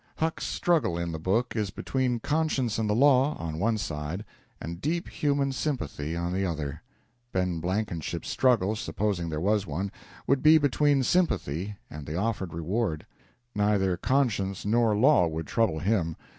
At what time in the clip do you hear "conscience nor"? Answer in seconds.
13.95-14.97